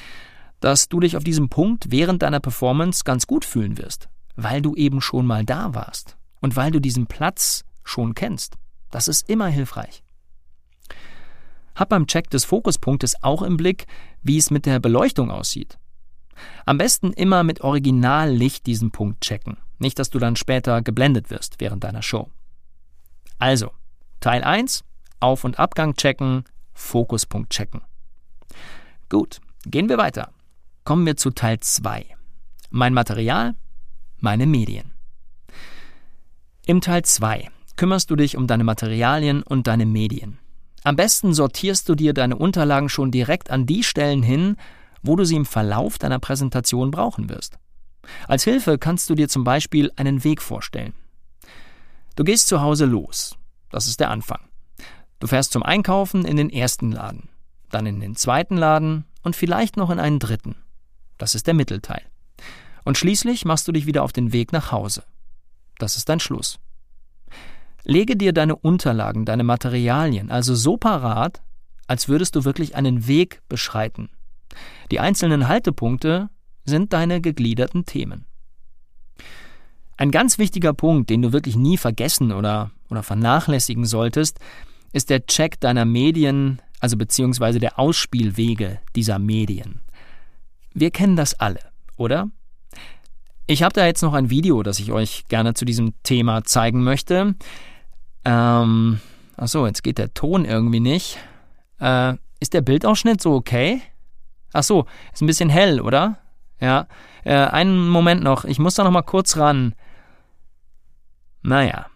dass 0.60 0.90
du 0.90 1.00
dich 1.00 1.18
auf 1.18 1.24
diesem 1.24 1.50
Punkt 1.50 1.92
während 1.92 2.22
deiner 2.22 2.40
Performance 2.40 3.04
ganz 3.04 3.28
gut 3.28 3.46
fühlen 3.46 3.78
wirst 3.78 4.10
weil 4.38 4.62
du 4.62 4.76
eben 4.76 5.02
schon 5.02 5.26
mal 5.26 5.44
da 5.44 5.74
warst 5.74 6.16
und 6.40 6.56
weil 6.56 6.72
du 6.72 6.80
diesen 6.80 7.08
Platz 7.08 7.66
schon 7.84 8.14
kennst. 8.14 8.56
Das 8.92 9.10
ist 9.10 9.30
immer 9.30 9.48
hilfreich. 9.48 10.04
Hab 11.76 11.90
beim 11.90 12.08
Check 12.08 12.30
des 12.30 12.46
Fokuspunktes 12.46 13.22
auch 13.24 13.42
im 13.42 13.58
Blick, 13.58 13.88
wie 14.24 14.38
es 14.38 14.50
mit 14.50 14.66
der 14.66 14.80
Beleuchtung 14.80 15.30
aussieht. 15.30 15.78
Am 16.66 16.78
besten 16.78 17.14
immer 17.14 17.44
mit 17.44 17.62
Originallicht 17.62 18.66
diesen 18.68 18.92
Punkt 18.92 19.22
checken, 19.22 19.58
nicht 19.80 20.00
dass 20.00 20.12
du 20.12 20.20
dann 20.20 20.36
später 20.36 20.82
geblendet 20.82 21.30
wirst 21.30 21.56
während 21.60 21.84
deiner 21.84 22.04
Show. 22.04 22.30
Also, 23.40 23.72
Teil 24.20 24.44
1, 24.44 24.84
Auf- 25.20 25.44
und 25.44 25.60
Abgang 25.60 25.96
checken, 25.96 26.44
Fokuspunkt 26.74 27.52
checken. 27.52 27.82
Gut, 29.10 29.40
gehen 29.66 29.90
wir 29.90 29.98
weiter. 29.98 30.32
Kommen 30.84 31.06
wir 31.06 31.18
zu 31.18 31.32
Teil 31.32 31.60
2. 31.60 32.06
Mein 32.70 32.94
Material, 32.94 33.56
meine 34.20 34.46
Medien. 34.46 34.94
Im 36.66 36.82
Teil 36.82 37.04
2 37.04 37.50
kümmerst 37.78 38.10
du 38.12 38.16
dich 38.16 38.36
um 38.36 38.48
deine 38.48 38.64
Materialien 38.64 39.44
und 39.44 39.68
deine 39.68 39.86
Medien. 39.86 40.40
Am 40.84 40.96
besten 40.96 41.34
sortierst 41.34 41.90
du 41.90 41.96
dir 41.96 42.14
deine 42.14 42.36
Unterlagen 42.36 42.90
schon 42.90 43.12
direkt 43.12 43.50
an 43.50 43.66
die 43.66 43.84
Stellen 43.84 44.24
hin, 44.24 44.58
wo 45.02 45.16
du 45.16 45.26
sie 45.26 45.36
im 45.36 45.46
Verlauf 45.46 45.98
deiner 45.98 46.20
Präsentation 46.20 46.92
brauchen 46.92 47.30
wirst. 47.30 47.58
Als 48.28 48.44
Hilfe 48.44 48.78
kannst 48.78 49.10
du 49.10 49.16
dir 49.16 49.30
zum 49.30 49.44
Beispiel 49.44 49.92
einen 49.96 50.24
Weg 50.24 50.42
vorstellen. 50.42 50.94
Du 52.16 52.24
gehst 52.24 52.48
zu 52.48 52.62
Hause 52.62 52.86
los. 52.86 53.38
Das 53.70 53.88
ist 53.88 54.00
der 54.00 54.10
Anfang. 54.10 54.47
Du 55.20 55.28
fährst 55.28 55.52
zum 55.52 55.64
Einkaufen 55.64 56.26
in 56.26 56.38
den 56.38 56.50
ersten 56.50 56.92
Laden, 56.92 57.30
dann 57.70 57.86
in 57.86 58.00
den 58.00 58.16
zweiten 58.16 58.58
Laden 58.58 59.06
und 59.24 59.36
vielleicht 59.36 59.78
noch 59.78 59.90
in 59.90 60.00
einen 60.00 60.20
dritten. 60.20 60.56
Das 61.18 61.36
ist 61.36 61.48
der 61.48 61.54
Mittelteil. 61.54 62.04
Und 62.86 62.98
schließlich 62.98 63.44
machst 63.44 63.68
du 63.68 63.72
dich 63.72 63.86
wieder 63.86 64.04
auf 64.04 64.14
den 64.14 64.32
Weg 64.32 64.54
nach 64.54 64.72
Hause. 64.72 65.04
Das 65.80 65.98
ist 65.98 66.10
dein 66.10 66.20
Schluss. 66.20 66.60
Lege 67.84 68.16
dir 68.16 68.34
deine 68.34 68.56
Unterlagen, 68.56 69.26
deine 69.26 69.44
Materialien 69.44 70.30
also 70.30 70.56
so 70.56 70.78
parat, 70.78 71.42
als 71.88 72.08
würdest 72.08 72.36
du 72.36 72.44
wirklich 72.46 72.76
einen 72.76 73.08
Weg 73.08 73.42
beschreiten. 73.50 74.10
Die 74.92 75.00
einzelnen 75.00 75.48
Haltepunkte 75.48 76.30
sind 76.66 76.94
deine 76.94 77.22
gegliederten 77.22 77.86
Themen. 77.86 78.26
Ein 79.96 80.12
ganz 80.12 80.38
wichtiger 80.38 80.74
Punkt, 80.74 81.10
den 81.10 81.22
du 81.22 81.34
wirklich 81.34 81.56
nie 81.56 81.78
vergessen 81.78 82.32
oder, 82.32 82.72
oder 82.90 83.04
vernachlässigen 83.04 83.86
solltest, 83.86 84.40
ist 84.94 85.10
der 85.10 85.26
Check 85.26 85.60
deiner 85.60 85.86
Medien, 85.86 86.62
also 86.80 86.98
beziehungsweise 86.98 87.60
der 87.60 87.80
Ausspielwege 87.80 88.80
dieser 88.96 89.20
Medien. 89.20 89.82
Wir 90.74 90.92
kennen 90.92 91.16
das 91.16 91.34
alle, 91.34 91.60
oder? 91.96 92.30
Ich 93.48 93.64
habe 93.64 93.74
da 93.74 93.86
jetzt 93.86 94.02
noch 94.02 94.14
ein 94.14 94.30
Video, 94.30 94.62
das 94.62 94.80
ich 94.80 94.92
euch 94.92 95.26
gerne 95.30 95.54
zu 95.54 95.66
diesem 95.66 95.94
Thema 96.04 96.44
zeigen 96.44 96.84
möchte. 96.84 97.36
Ähm, 98.26 99.00
achso, 99.38 99.66
jetzt 99.66 99.84
geht 99.84 99.98
der 99.98 100.14
Ton 100.14 100.44
irgendwie 100.44 100.82
nicht. 100.82 101.18
Äh, 101.80 102.16
ist 102.40 102.54
der 102.54 102.62
Bildausschnitt 102.62 103.22
so 103.22 103.34
okay? 103.34 103.82
Achso, 104.52 104.86
ist 105.14 105.22
ein 105.22 105.28
bisschen 105.28 105.50
hell, 105.50 105.80
oder? 105.80 106.18
Ja. 106.60 106.88
Äh, 107.24 107.36
einen 107.36 107.88
Moment 107.88 108.24
noch, 108.24 108.46
ich 108.46 108.60
muss 108.60 108.76
da 108.76 108.84
noch 108.84 108.92
mal 108.92 109.02
kurz 109.02 109.38
ran. 109.38 109.74
Naja, 111.42 111.88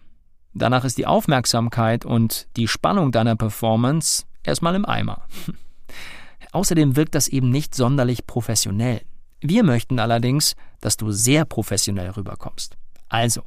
danach 0.54 0.84
ist 0.84 0.98
die 0.98 1.06
Aufmerksamkeit 1.06 2.04
und 2.04 2.48
die 2.56 2.68
Spannung 2.68 3.12
deiner 3.12 3.36
Performance 3.36 4.24
erstmal 4.42 4.74
im 4.74 4.84
Eimer. 4.84 5.22
Außerdem 6.52 6.96
wirkt 6.96 7.14
das 7.14 7.28
eben 7.28 7.50
nicht 7.50 7.74
sonderlich 7.74 8.26
professionell. 8.26 9.02
Wir 9.40 9.64
möchten 9.64 9.98
allerdings, 9.98 10.54
dass 10.80 10.96
du 10.96 11.10
sehr 11.10 11.44
professionell 11.44 12.10
rüberkommst. 12.10 12.76
Also, 13.08 13.42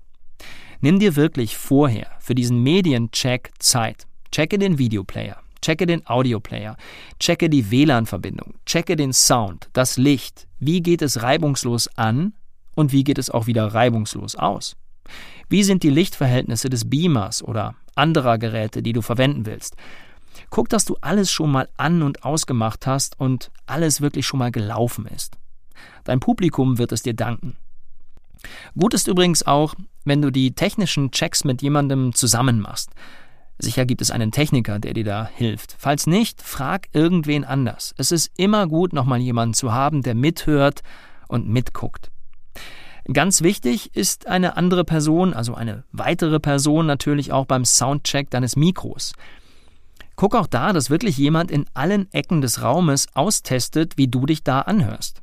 nimm 0.81 1.00
dir 1.00 1.15
wirklich 1.15 1.55
vorher 1.57 2.12
für 2.19 2.35
diesen 2.35 2.62
Mediencheck 2.63 3.51
Zeit. 3.59 4.07
Checke 4.31 4.57
den 4.57 4.77
Videoplayer, 4.77 5.38
checke 5.62 5.85
den 5.85 6.05
Audioplayer, 6.05 6.75
checke 7.19 7.50
die 7.50 7.71
WLAN-Verbindung, 7.71 8.55
checke 8.65 8.97
den 8.97 9.13
Sound, 9.13 9.69
das 9.71 9.97
Licht. 9.97 10.47
Wie 10.59 10.81
geht 10.81 11.01
es 11.01 11.21
reibungslos 11.21 11.88
an 11.95 12.33
und 12.75 12.91
wie 12.91 13.05
geht 13.05 13.17
es 13.17 13.29
auch 13.29 13.47
wieder 13.47 13.67
reibungslos 13.67 14.35
aus? 14.35 14.75
Wie 15.50 15.63
sind 15.63 15.83
die 15.83 15.89
Lichtverhältnisse 15.89 16.69
des 16.69 16.89
Beamers 16.89 17.43
oder 17.43 17.75
anderer 17.95 18.38
Geräte, 18.38 18.81
die 18.81 18.93
du 18.93 19.01
verwenden 19.01 19.45
willst? 19.45 19.75
Guck, 20.50 20.69
dass 20.69 20.85
du 20.85 20.97
alles 21.01 21.31
schon 21.31 21.51
mal 21.51 21.69
an 21.77 22.01
und 22.01 22.24
ausgemacht 22.24 22.88
hast 22.88 23.19
und 23.19 23.51
alles 23.65 24.01
wirklich 24.01 24.25
schon 24.25 24.39
mal 24.39 24.51
gelaufen 24.51 25.05
ist. 25.07 25.38
Dein 26.03 26.19
Publikum 26.19 26.77
wird 26.77 26.91
es 26.91 27.03
dir 27.03 27.13
danken. 27.13 27.57
Gut 28.77 28.93
ist 28.93 29.07
übrigens 29.07 29.45
auch, 29.45 29.75
wenn 30.03 30.21
du 30.21 30.31
die 30.31 30.53
technischen 30.53 31.12
Checks 31.12 31.43
mit 31.43 31.62
jemandem 31.62 32.13
zusammen 32.13 32.59
machst. 32.59 32.91
Sicher 33.57 33.85
gibt 33.85 34.01
es 34.01 34.12
einen 34.12 34.31
Techniker, 34.31 34.79
der 34.79 34.93
dir 34.93 35.05
da 35.05 35.29
hilft. 35.33 35.75
Falls 35.79 36.07
nicht, 36.07 36.41
frag 36.41 36.88
irgendwen 36.91 37.45
anders. 37.45 37.95
Es 37.97 38.12
ist 38.12 38.31
immer 38.38 38.67
gut, 38.67 38.91
nochmal 38.91 39.21
jemanden 39.21 39.53
zu 39.53 39.71
haben, 39.71 40.03
der 40.03 40.13
mithört 40.13 40.81
und 41.27 41.47
mitguckt. 41.47 42.12
Ganz 43.12 43.43
wichtig 43.43 43.95
ist 43.95 44.27
eine 44.27 44.57
andere 44.57 44.83
Person, 44.83 45.33
also 45.33 45.53
eine 45.53 45.83
weitere 45.91 46.39
Person 46.39 46.88
natürlich 46.88 47.31
auch 47.31 47.45
beim 47.45 47.63
Soundcheck 47.63 48.31
deines 48.31 48.55
Mikros. 48.55 49.13
Guck 50.15 50.33
auch 50.35 50.47
da, 50.47 50.74
dass 50.74 50.89
wirklich 50.89 51.17
jemand 51.17 51.51
in 51.51 51.65
allen 51.74 52.12
Ecken 52.13 52.41
des 52.41 52.63
Raumes 52.63 53.07
austestet, 53.13 53.97
wie 53.97 54.07
du 54.07 54.25
dich 54.25 54.43
da 54.43 54.62
anhörst. 54.62 55.21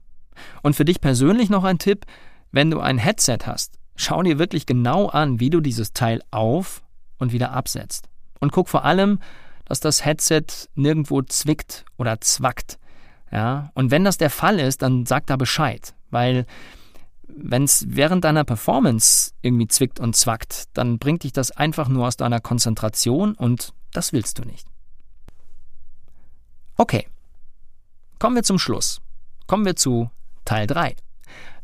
Und 0.63 0.77
für 0.77 0.85
dich 0.85 1.01
persönlich 1.01 1.51
noch 1.51 1.65
ein 1.65 1.79
Tipp, 1.79 2.07
wenn 2.53 2.71
du 2.71 2.79
ein 2.81 2.99
Headset 2.99 3.39
hast, 3.47 3.79
schau 3.97 4.23
dir 4.23 4.39
wirklich 4.39 4.67
genau 4.67 5.09
an, 5.09 5.41
wie 5.41 5.51
du 5.51 5.61
dieses 5.61 5.93
Teil 5.93 6.23
auf 6.31 6.83
und 7.19 7.33
wieder 7.33 7.53
absetzt. 7.53 8.09
Und 8.39 8.53
guck 8.53 8.69
vor 8.69 8.85
allem, 8.85 9.19
dass 9.65 9.81
das 9.81 10.05
Headset 10.05 10.45
nirgendwo 10.75 11.23
zwickt 11.23 11.85
oder 11.97 12.21
zwackt. 12.21 12.79
Ja, 13.31 13.71
und 13.75 13.91
wenn 13.91 14.05
das 14.05 14.19
der 14.19 14.31
Fall 14.31 14.61
ist, 14.61 14.83
dann 14.83 15.07
sag 15.07 15.27
da 15.27 15.37
Bescheid, 15.37 15.95
weil 16.11 16.45
wenn 17.37 17.65
es 17.65 17.85
während 17.89 18.25
deiner 18.25 18.45
Performance 18.45 19.33
irgendwie 19.43 19.69
zwickt 19.69 20.01
und 20.01 20.17
zwackt, 20.17 20.65
dann 20.75 20.99
bringt 20.99 21.25
dich 21.25 21.33
das 21.33 21.51
einfach 21.51 21.89
nur 21.89 22.07
aus 22.07 22.17
deiner 22.17 22.41
Konzentration 22.41 23.35
und 23.35 23.73
das 23.93 24.13
willst 24.13 24.39
du 24.39 24.43
nicht. 24.43 24.67
Okay, 26.77 27.07
kommen 28.19 28.37
wir 28.37 28.43
zum 28.43 28.59
Schluss. 28.59 29.01
Kommen 29.47 29.65
wir 29.65 29.77
zu 29.77 30.11
Teil 30.45 30.67
3. 30.67 30.97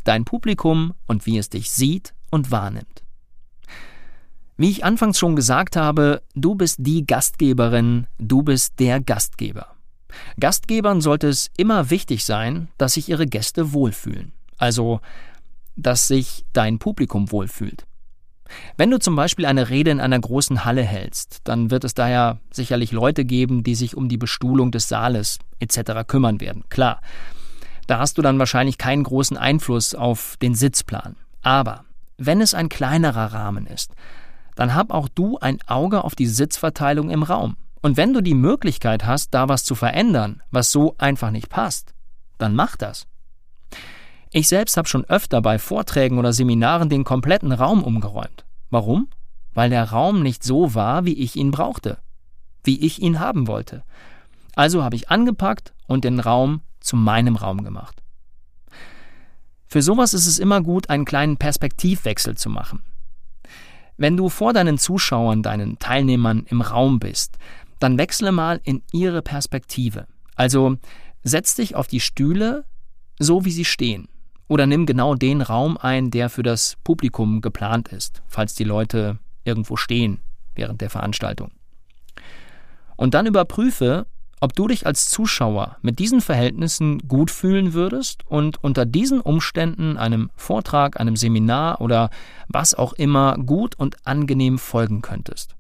Dein 0.05 0.25
Publikum 0.25 0.95
und 1.07 1.27
wie 1.27 1.39
es 1.39 1.49
dich 1.49 1.71
sieht 1.71 2.15
und 2.31 2.51
wahrnimmt. 2.51 3.03
Wie 4.57 4.71
ich 4.71 4.85
anfangs 4.85 5.19
schon 5.19 5.37
gesagt 5.37 5.77
habe, 5.77 6.23
du 6.35 6.57
bist 6.57 6.79
die 6.81 7.07
Gastgeberin, 7.07 8.09
du 8.19 8.43
bist 8.43 8.81
der 8.81 9.01
Gastgeber. 9.01 9.77
Gastgebern 10.41 11.01
sollte 11.01 11.29
es 11.29 11.51
immer 11.57 11.91
wichtig 11.91 12.25
sein, 12.25 12.69
dass 12.77 12.95
sich 12.95 13.09
ihre 13.09 13.27
Gäste 13.27 13.73
wohlfühlen. 13.73 14.33
Also, 14.57 15.01
dass 15.79 16.09
sich 16.09 16.45
dein 16.53 16.79
Publikum 16.79 17.31
wohlfühlt. 17.33 17.87
Wenn 18.77 18.91
du 18.91 18.99
zum 18.99 19.15
Beispiel 19.15 19.47
eine 19.47 19.69
Rede 19.69 19.91
in 19.91 20.01
einer 20.01 20.19
großen 20.19 20.65
Halle 20.65 20.83
hältst, 20.83 21.41
dann 21.45 21.71
wird 21.71 21.85
es 21.85 21.95
daher 21.95 22.39
sicherlich 22.51 22.93
Leute 22.93 23.25
geben, 23.25 23.63
die 23.63 23.75
sich 23.75 23.97
um 23.97 24.09
die 24.09 24.17
Bestuhlung 24.17 24.71
des 24.71 24.89
Saales 24.89 25.39
etc. 25.59 26.07
kümmern 26.07 26.41
werden. 26.41 26.65
Klar, 26.69 27.01
da 27.87 27.99
hast 27.99 28.19
du 28.19 28.23
dann 28.23 28.39
wahrscheinlich 28.39 28.79
keinen 28.79 29.05
großen 29.05 29.37
Einfluss 29.37 29.95
auf 29.95 30.37
den 30.41 30.55
Sitzplan. 30.55 31.17
Aber 31.43 31.85
wenn 32.17 32.41
es 32.41 32.55
ein 32.55 32.69
kleinerer 32.69 33.33
Rahmen 33.33 33.67
ist, 33.67 33.93
dann 34.57 34.75
hab 34.75 34.93
auch 34.93 35.09
du 35.09 35.39
ein 35.39 35.59
Auge 35.67 36.03
auf 36.03 36.15
die 36.15 36.27
Sitzverteilung 36.27 37.11
im 37.11 37.23
Raum. 37.23 37.57
Und 37.81 37.97
wenn 37.97 38.13
du 38.13 38.21
die 38.21 38.35
Möglichkeit 38.35 39.07
hast, 39.07 39.33
da 39.35 39.49
was 39.49 39.65
zu 39.65 39.75
verändern, 39.75 40.43
was 40.51 40.73
so 40.73 40.97
einfach 40.99 41.31
nicht 41.31 41.49
passt, 41.49 41.95
dann 42.39 42.55
mach 42.55 42.77
das. 42.77 43.07
Ich 44.31 44.49
selbst 44.49 44.77
habe 44.77 44.89
schon 44.89 45.05
öfter 45.07 45.41
bei 45.41 45.59
Vorträgen 45.59 46.19
oder 46.19 46.33
Seminaren 46.33 46.89
den 46.89 47.05
kompletten 47.05 47.53
Raum 47.53 47.83
umgeräumt. 47.83 48.45
Warum? 48.71 49.09
Weil 49.55 49.71
der 49.71 49.91
Raum 49.91 50.23
nicht 50.23 50.45
so 50.45 50.75
war, 50.75 51.05
wie 51.05 51.15
ich 51.15 51.37
ihn 51.37 51.51
brauchte, 51.51 51.99
wie 52.65 52.79
ich 52.85 53.01
ihn 53.01 53.21
haben 53.21 53.47
wollte. 53.47 53.83
Also 54.55 54.85
habe 54.85 54.97
ich 54.97 55.09
angepackt 55.09 55.73
und 55.87 56.05
den 56.05 56.21
Raum 56.21 56.61
zu 56.81 56.97
meinem 56.97 57.37
Raum 57.37 57.65
gemacht. 57.65 58.03
Für 59.67 59.83
sowas 59.83 60.15
ist 60.15 60.27
es 60.27 60.39
immer 60.39 60.63
gut, 60.63 60.91
einen 60.91 61.05
kleinen 61.05 61.37
Perspektivwechsel 61.37 62.37
zu 62.37 62.51
machen. 62.51 62.83
Wenn 63.97 64.17
du 64.17 64.29
vor 64.29 64.53
deinen 64.53 64.79
Zuschauern, 64.79 65.43
deinen 65.43 65.79
Teilnehmern 65.79 66.45
im 66.49 66.61
Raum 66.61 66.99
bist, 66.99 67.37
dann 67.79 67.99
wechsle 67.99 68.33
mal 68.33 68.61
in 68.65 68.83
ihre 68.93 69.23
Perspektive. 69.23 70.07
Also 70.37 70.77
setz 71.23 71.55
dich 71.55 71.75
auf 71.75 71.87
die 71.87 72.01
Stühle, 72.01 72.65
so 73.19 73.45
wie 73.45 73.51
sie 73.51 73.65
stehen. 73.65 74.09
Oder 74.49 74.67
nimm 74.67 74.87
genau 74.87 75.15
den 75.15 75.43
Raum 75.43 75.77
ein, 75.77 76.11
der 76.11 76.31
für 76.31 76.43
das 76.43 76.77
Publikum 76.83 77.43
geplant 77.43 77.89
ist, 77.89 78.23
falls 78.27 78.55
die 78.55 78.65
Leute 78.65 79.19
irgendwo 79.45 79.77
stehen 79.77 80.21
während 80.55 80.81
der 80.81 80.91
Veranstaltung. 80.91 81.53
Und 82.97 83.15
dann 83.15 83.27
überprüfe, 83.27 84.07
ob 84.41 84.55
du 84.55 84.69
dich 84.69 84.87
als 84.87 85.09
Zuschauer 85.09 85.77
mit 85.83 85.99
diesen 85.99 86.21
Verhältnissen 86.21 86.99
gut 87.07 87.31
fühlen 87.31 87.75
würdest 87.75 88.27
und 88.27 88.63
unter 88.63 88.87
diesen 88.87 89.21
Umständen 89.21 89.97
einem 89.97 90.31
Vortrag, 90.37 90.99
einem 90.99 91.17
Seminar 91.17 91.81
oder 91.81 92.11
was 92.49 92.75
auch 92.75 92.93
immer 92.95 93.37
gut 93.37 93.75
und 93.77 94.07
angenehm 94.07 94.59
folgen 94.59 95.03
könntest. 95.03 95.57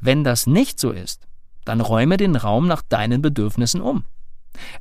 Wenn 0.00 0.24
das 0.24 0.46
nicht 0.46 0.80
so 0.80 0.90
ist, 0.90 1.26
dann 1.64 1.80
räume 1.80 2.16
den 2.16 2.36
Raum 2.36 2.66
nach 2.66 2.82
deinen 2.82 3.22
Bedürfnissen 3.22 3.80
um. 3.80 4.04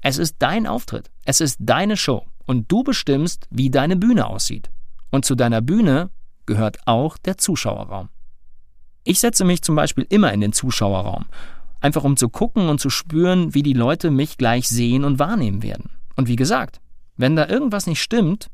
Es 0.01 0.17
ist 0.17 0.37
dein 0.39 0.67
Auftritt, 0.67 1.09
es 1.25 1.41
ist 1.41 1.57
deine 1.59 1.97
Show 1.97 2.25
und 2.45 2.71
du 2.71 2.83
bestimmst, 2.83 3.47
wie 3.49 3.69
deine 3.69 3.95
Bühne 3.95 4.27
aussieht. 4.27 4.69
Und 5.11 5.25
zu 5.25 5.35
deiner 5.35 5.61
Bühne 5.61 6.09
gehört 6.45 6.77
auch 6.85 7.17
der 7.17 7.37
Zuschauerraum. 7.37 8.09
Ich 9.03 9.19
setze 9.19 9.45
mich 9.45 9.61
zum 9.61 9.75
Beispiel 9.75 10.05
immer 10.09 10.33
in 10.33 10.41
den 10.41 10.53
Zuschauerraum 10.53 11.25
Einfach 11.85 12.03
um 12.03 12.17
zu 12.17 12.29
gucken 12.29 12.67
und 12.67 12.79
zu 12.79 12.89
spüren, 12.89 13.53
wie 13.53 13.61
die 13.61 13.73
Leute 13.73 14.09
mich 14.09 14.39
gleich 14.39 14.67
sehen 14.67 15.03
und 15.03 15.19
wahrnehmen 15.19 15.61
werden. 15.61 15.91
Und 16.15 16.27
wie 16.27 16.35
gesagt, 16.35 16.81
wenn 17.15 17.35
da 17.35 17.47
irgendwas 17.47 17.85
nicht 17.85 18.01
stimmt, 18.01 18.49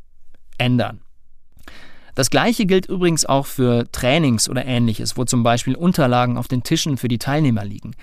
ändern. 0.57 0.99
Das 2.13 2.29
gleiche 2.29 2.65
gilt 2.65 2.87
übrigens 2.87 3.25
auch 3.25 3.45
für 3.45 3.89
Trainings 3.93 4.49
oder 4.49 4.65
ähnliches, 4.65 5.15
wo 5.15 5.23
zum 5.23 5.43
Beispiel 5.43 5.75
Unterlagen 5.75 6.37
auf 6.37 6.49
den 6.49 6.63
Tischen 6.63 6.97
für 6.97 7.07
die 7.07 7.19
Teilnehmer 7.19 7.63
liegen. 7.63 7.95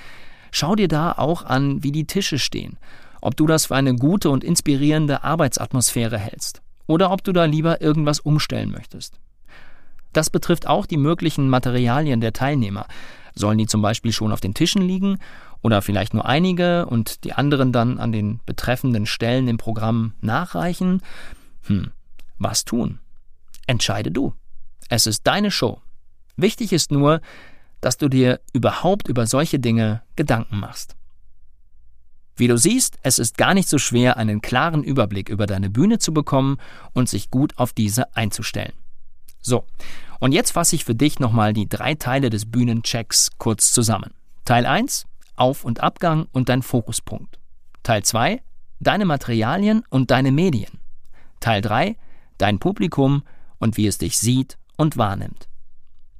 Schau 0.50 0.74
dir 0.74 0.88
da 0.88 1.12
auch 1.12 1.44
an, 1.44 1.82
wie 1.82 1.92
die 1.92 2.06
Tische 2.06 2.38
stehen, 2.38 2.78
ob 3.20 3.36
du 3.36 3.46
das 3.46 3.66
für 3.66 3.76
eine 3.76 3.94
gute 3.94 4.30
und 4.30 4.44
inspirierende 4.44 5.22
Arbeitsatmosphäre 5.24 6.18
hältst 6.18 6.62
oder 6.86 7.10
ob 7.10 7.22
du 7.22 7.32
da 7.32 7.44
lieber 7.44 7.80
irgendwas 7.80 8.20
umstellen 8.20 8.70
möchtest. 8.70 9.18
Das 10.12 10.30
betrifft 10.30 10.66
auch 10.66 10.86
die 10.86 10.96
möglichen 10.96 11.48
Materialien 11.48 12.20
der 12.20 12.32
Teilnehmer. 12.32 12.86
Sollen 13.34 13.58
die 13.58 13.66
zum 13.66 13.82
Beispiel 13.82 14.12
schon 14.12 14.32
auf 14.32 14.40
den 14.40 14.54
Tischen 14.54 14.82
liegen 14.82 15.18
oder 15.62 15.82
vielleicht 15.82 16.14
nur 16.14 16.26
einige 16.26 16.86
und 16.86 17.24
die 17.24 17.34
anderen 17.34 17.72
dann 17.72 17.98
an 17.98 18.10
den 18.10 18.40
betreffenden 18.46 19.06
Stellen 19.06 19.48
im 19.48 19.58
Programm 19.58 20.14
nachreichen? 20.20 21.02
Hm, 21.66 21.92
was 22.38 22.64
tun? 22.64 23.00
Entscheide 23.66 24.10
du. 24.10 24.32
Es 24.88 25.06
ist 25.06 25.26
deine 25.26 25.50
Show. 25.50 25.82
Wichtig 26.36 26.72
ist 26.72 26.90
nur, 26.90 27.20
dass 27.80 27.96
du 27.96 28.08
dir 28.08 28.40
überhaupt 28.52 29.08
über 29.08 29.26
solche 29.26 29.58
Dinge 29.58 30.02
Gedanken 30.16 30.58
machst. 30.58 30.96
Wie 32.38 32.46
du 32.46 32.56
siehst, 32.56 32.98
es 33.02 33.18
ist 33.18 33.36
gar 33.36 33.52
nicht 33.52 33.68
so 33.68 33.78
schwer, 33.78 34.16
einen 34.16 34.40
klaren 34.40 34.84
Überblick 34.84 35.28
über 35.28 35.46
deine 35.46 35.70
Bühne 35.70 35.98
zu 35.98 36.14
bekommen 36.14 36.58
und 36.92 37.08
sich 37.08 37.30
gut 37.30 37.58
auf 37.58 37.72
diese 37.72 38.14
einzustellen. 38.14 38.74
So, 39.40 39.64
und 40.20 40.30
jetzt 40.30 40.52
fasse 40.52 40.76
ich 40.76 40.84
für 40.84 40.94
dich 40.94 41.18
nochmal 41.18 41.52
die 41.52 41.68
drei 41.68 41.96
Teile 41.96 42.30
des 42.30 42.48
Bühnenchecks 42.48 43.30
kurz 43.38 43.72
zusammen. 43.72 44.14
Teil 44.44 44.66
1, 44.66 45.06
Auf- 45.34 45.64
und 45.64 45.80
Abgang 45.80 46.28
und 46.30 46.48
dein 46.48 46.62
Fokuspunkt. 46.62 47.40
Teil 47.82 48.04
2, 48.04 48.40
deine 48.78 49.04
Materialien 49.04 49.82
und 49.90 50.12
deine 50.12 50.30
Medien. 50.30 50.78
Teil 51.40 51.60
3, 51.60 51.96
dein 52.38 52.60
Publikum 52.60 53.24
und 53.58 53.76
wie 53.76 53.88
es 53.88 53.98
dich 53.98 54.16
sieht 54.16 54.58
und 54.76 54.96
wahrnimmt. 54.96 55.48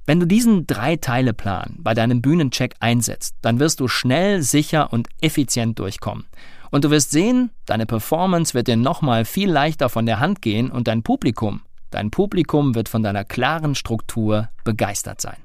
Wenn 0.09 0.19
du 0.19 0.25
diesen 0.25 0.65
Drei-Teile-Plan 0.65 1.75
bei 1.77 1.93
deinem 1.93 2.23
Bühnencheck 2.23 2.73
einsetzt, 2.79 3.35
dann 3.43 3.59
wirst 3.59 3.79
du 3.79 3.87
schnell, 3.87 4.41
sicher 4.41 4.91
und 4.91 5.07
effizient 5.21 5.77
durchkommen. 5.77 6.25
Und 6.71 6.83
du 6.83 6.89
wirst 6.89 7.11
sehen, 7.11 7.51
deine 7.67 7.85
Performance 7.85 8.55
wird 8.55 8.67
dir 8.67 8.75
nochmal 8.75 9.23
viel 9.23 9.51
leichter 9.51 9.87
von 9.87 10.07
der 10.07 10.19
Hand 10.19 10.41
gehen 10.41 10.71
und 10.71 10.87
dein 10.87 11.03
Publikum, 11.03 11.61
dein 11.91 12.09
Publikum 12.09 12.73
wird 12.73 12.89
von 12.89 13.03
deiner 13.03 13.23
klaren 13.23 13.75
Struktur 13.75 14.49
begeistert 14.63 15.21
sein. 15.21 15.37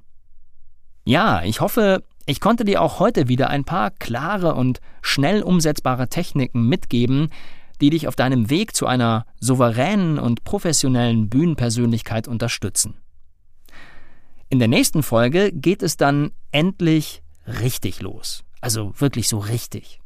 Ja, 1.05 1.43
ich 1.43 1.61
hoffe, 1.61 2.03
ich 2.25 2.41
konnte 2.41 2.65
dir 2.65 2.81
auch 2.81 3.01
heute 3.01 3.29
wieder 3.29 3.51
ein 3.51 3.65
paar 3.65 3.91
klare 3.91 4.55
und 4.55 4.81
schnell 5.03 5.43
umsetzbare 5.43 6.09
Techniken 6.09 6.67
mitgeben, 6.71 7.29
die 7.83 7.91
dich 7.91 8.09
auf 8.09 8.17
deinem 8.17 8.49
Weg 8.49 8.75
zu 8.75 8.87
einer 8.87 9.27
souveränen 9.41 10.19
und 10.19 10.43
professionellen 10.45 11.29
Bühnenpersönlichkeit 11.29 12.27
unterstützen. 12.27 12.95
In 14.55 14.61
der 14.61 14.69
nächsten 14.69 15.03
Folge 15.03 15.51
geht 15.51 15.83
es 15.83 15.97
dann 15.97 16.31
endlich 16.53 17.25
richtig 17.45 18.01
los. 18.01 18.45
Also 18.61 18.93
wirklich 19.01 19.27
so 19.27 19.39
richtig. 19.39 19.99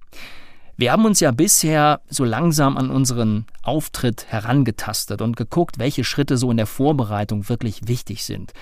Wir 0.78 0.90
haben 0.90 1.04
uns 1.04 1.20
ja 1.20 1.32
bisher 1.32 2.00
so 2.08 2.24
langsam 2.24 2.78
an 2.78 2.90
unseren 2.90 3.44
Auftritt 3.62 4.24
herangetastet 4.32 5.20
und 5.20 5.36
geguckt, 5.36 5.78
welche 5.78 6.02
Schritte 6.02 6.38
so 6.38 6.50
in 6.50 6.56
der 6.56 6.66
Vorbereitung 6.66 7.50
wirklich 7.50 7.88
wichtig 7.88 8.24
sind, 8.24 8.54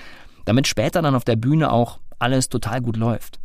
damit 0.45 0.67
später 0.67 1.03
dann 1.03 1.15
auf 1.15 1.23
der 1.23 1.37
Bühne 1.37 1.71
auch 1.71 2.01
alles 2.19 2.49
total 2.49 2.81
gut 2.81 2.97
läuft. 2.97 3.39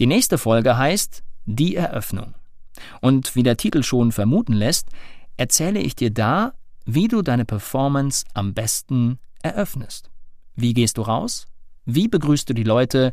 Die 0.00 0.06
nächste 0.06 0.36
Folge 0.36 0.76
heißt 0.76 1.22
Die 1.46 1.76
Eröffnung. 1.76 2.34
Und 3.00 3.36
wie 3.36 3.42
der 3.42 3.56
Titel 3.56 3.82
schon 3.82 4.12
vermuten 4.12 4.52
lässt, 4.52 4.90
erzähle 5.38 5.80
ich 5.80 5.96
dir 5.96 6.10
da, 6.10 6.52
wie 6.84 7.08
du 7.08 7.22
deine 7.22 7.46
Performance 7.46 8.26
am 8.34 8.52
besten 8.52 9.18
eröffnest. 9.40 10.10
Wie 10.56 10.74
gehst 10.74 10.98
du 10.98 11.02
raus? 11.02 11.46
Wie 11.84 12.08
begrüßt 12.08 12.48
du 12.48 12.54
die 12.54 12.64
Leute? 12.64 13.12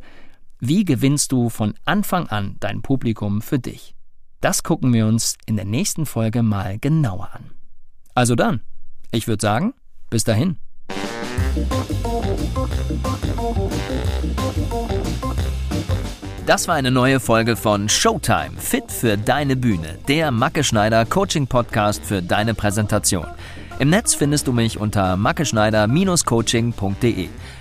Wie 0.59 0.85
gewinnst 0.85 1.31
du 1.31 1.49
von 1.49 1.75
Anfang 1.85 2.27
an 2.27 2.55
dein 2.59 2.81
Publikum 2.81 3.41
für 3.41 3.59
dich? 3.59 3.93
Das 4.41 4.63
gucken 4.63 4.91
wir 4.93 5.05
uns 5.07 5.37
in 5.45 5.55
der 5.55 5.65
nächsten 5.65 6.05
Folge 6.05 6.43
mal 6.43 6.77
genauer 6.79 7.29
an. 7.33 7.51
Also 8.13 8.35
dann, 8.35 8.61
ich 9.11 9.27
würde 9.27 9.41
sagen, 9.41 9.73
bis 10.09 10.23
dahin. 10.23 10.57
Das 16.45 16.67
war 16.67 16.75
eine 16.75 16.91
neue 16.91 17.19
Folge 17.19 17.57
von 17.57 17.89
Showtime, 17.89 18.51
fit 18.57 18.91
für 18.91 19.17
deine 19.17 19.57
Bühne, 19.57 19.97
der 20.07 20.29
Macke 20.31 20.63
Schneider 20.63 21.05
Coaching 21.05 21.47
Podcast 21.47 22.05
für 22.05 22.21
deine 22.21 22.53
Präsentation. 22.53 23.25
Im 23.79 23.89
Netz 23.89 24.13
findest 24.15 24.47
du 24.47 24.53
mich 24.53 24.79
unter 24.79 25.17
mackeschneider-coaching.de. 25.17 27.29